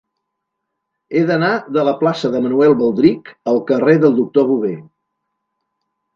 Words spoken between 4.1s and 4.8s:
Doctor Bové.